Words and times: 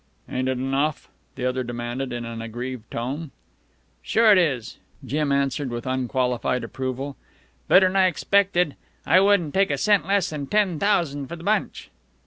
"Ain't 0.27 0.47
it 0.49 0.57
enough?" 0.57 1.09
the 1.35 1.45
other 1.45 1.61
demanded 1.63 2.11
in 2.11 2.25
an 2.25 2.41
aggrieved 2.41 2.89
tone. 2.89 3.29
"Sure 4.01 4.31
it 4.31 4.37
is," 4.39 4.79
Jim 5.05 5.31
answered 5.31 5.69
with 5.69 5.85
unqualified 5.85 6.63
approval. 6.63 7.17
"Better'n 7.67 7.95
I 7.95 8.07
expected. 8.07 8.75
I 9.05 9.19
wouldn't 9.19 9.53
take 9.53 9.69
a 9.69 9.77
cent 9.77 10.07
less 10.07 10.31
than 10.31 10.47
ten 10.47 10.79
thousan' 10.79 11.27
for 11.27 11.35
the 11.35 11.43
bunch." 11.43 11.91